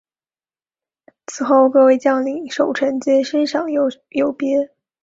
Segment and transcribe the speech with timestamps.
[1.27, 3.67] 此后各位将领守臣皆升赏
[4.09, 4.71] 有别。